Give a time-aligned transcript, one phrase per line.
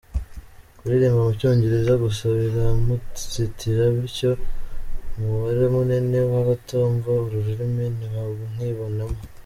[0.77, 4.31] Kuririmba mu Cyongereza gusa biramuzitira bityo
[5.15, 9.19] umubare munini w’abatumva uru rurimi ntibamwibonemo.